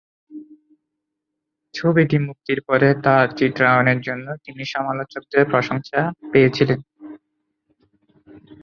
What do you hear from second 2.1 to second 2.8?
মুক্তির